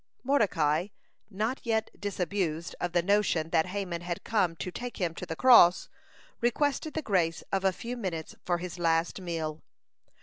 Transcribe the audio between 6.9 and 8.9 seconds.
the grace of a few minutes for his